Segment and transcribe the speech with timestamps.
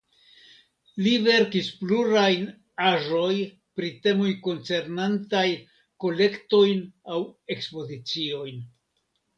[1.07, 2.47] Li verkis plurajn
[2.93, 3.35] aĵoj
[3.81, 5.47] pri temoj koncernantaj
[6.07, 6.87] kolektojn
[7.19, 7.25] aŭ
[7.59, 8.63] ekspoziciojn.